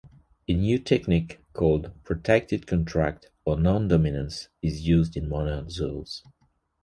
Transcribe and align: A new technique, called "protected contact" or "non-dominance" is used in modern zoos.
A 0.47 0.53
new 0.55 0.79
technique, 0.79 1.41
called 1.53 1.91
"protected 2.03 2.65
contact" 2.65 3.27
or 3.45 3.55
"non-dominance" 3.55 4.49
is 4.63 4.87
used 4.87 5.15
in 5.15 5.29
modern 5.29 5.69
zoos. 5.69 6.23